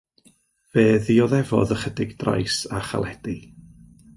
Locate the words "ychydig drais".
1.77-2.57